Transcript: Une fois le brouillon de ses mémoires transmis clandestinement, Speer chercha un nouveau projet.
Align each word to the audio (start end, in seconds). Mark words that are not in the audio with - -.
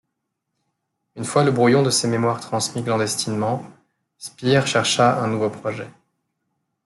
Une 1.15 1.23
fois 1.25 1.43
le 1.43 1.51
brouillon 1.51 1.83
de 1.83 1.91
ses 1.91 2.07
mémoires 2.07 2.39
transmis 2.39 2.83
clandestinement, 2.83 3.63
Speer 4.17 4.65
chercha 4.65 5.21
un 5.23 5.27
nouveau 5.27 5.51
projet. 5.51 5.87